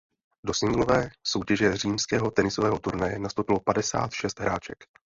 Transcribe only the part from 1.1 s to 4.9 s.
soutěže římského tenisového turnaje nastoupilo padesát šest hráček.